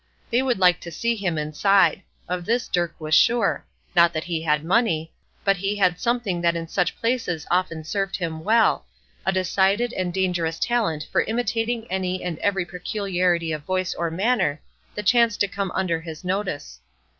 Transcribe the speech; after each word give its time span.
They 0.31 0.41
would 0.41 0.57
like 0.57 0.79
to 0.81 0.89
see 0.89 1.15
him 1.15 1.37
inside. 1.37 2.01
Of 2.27 2.43
this 2.45 2.67
Dirk 2.67 2.95
was 2.97 3.13
sure; 3.13 3.65
not 3.95 4.13
that 4.13 4.23
he 4.23 4.41
had 4.41 4.65
money, 4.65 5.13
but 5.45 5.57
he 5.57 5.75
had 5.75 5.99
something 5.99 6.41
that 6.41 6.55
in 6.55 6.67
such 6.67 6.97
places 6.99 7.45
often 7.51 7.83
served 7.83 8.15
him 8.15 8.43
well, 8.43 8.87
a 9.27 9.31
decided 9.31 9.93
and 9.93 10.11
dangerous 10.11 10.57
talent 10.57 11.07
for 11.11 11.21
imitating 11.21 11.85
any 11.91 12.23
and 12.23 12.39
every 12.39 12.65
peculiarity 12.65 13.51
of 13.51 13.61
voice 13.61 13.93
or 13.93 14.09
manner 14.09 14.59
that 14.95 15.01
had 15.01 15.05
chanced 15.05 15.39
to 15.41 15.47
come 15.47 15.69
under 15.75 16.01
his 16.01 16.23
notice. 16.25 16.79